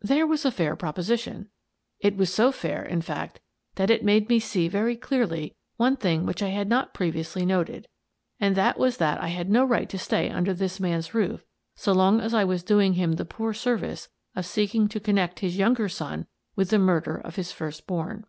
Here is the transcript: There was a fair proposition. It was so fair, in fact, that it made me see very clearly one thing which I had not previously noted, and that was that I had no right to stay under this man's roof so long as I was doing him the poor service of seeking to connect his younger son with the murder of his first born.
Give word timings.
There 0.00 0.28
was 0.28 0.44
a 0.44 0.52
fair 0.52 0.76
proposition. 0.76 1.48
It 1.98 2.16
was 2.16 2.32
so 2.32 2.52
fair, 2.52 2.84
in 2.84 3.00
fact, 3.00 3.40
that 3.74 3.90
it 3.90 4.04
made 4.04 4.28
me 4.28 4.38
see 4.38 4.68
very 4.68 4.94
clearly 4.94 5.56
one 5.76 5.96
thing 5.96 6.24
which 6.24 6.40
I 6.40 6.50
had 6.50 6.68
not 6.68 6.94
previously 6.94 7.44
noted, 7.44 7.88
and 8.38 8.54
that 8.54 8.78
was 8.78 8.98
that 8.98 9.20
I 9.20 9.26
had 9.26 9.50
no 9.50 9.64
right 9.64 9.88
to 9.90 9.98
stay 9.98 10.30
under 10.30 10.54
this 10.54 10.78
man's 10.78 11.14
roof 11.14 11.44
so 11.74 11.92
long 11.92 12.20
as 12.20 12.32
I 12.32 12.44
was 12.44 12.62
doing 12.62 12.92
him 12.92 13.14
the 13.14 13.24
poor 13.24 13.52
service 13.52 14.08
of 14.36 14.46
seeking 14.46 14.86
to 14.86 15.00
connect 15.00 15.40
his 15.40 15.56
younger 15.58 15.88
son 15.88 16.28
with 16.54 16.70
the 16.70 16.78
murder 16.78 17.16
of 17.16 17.34
his 17.34 17.50
first 17.50 17.88
born. 17.88 18.24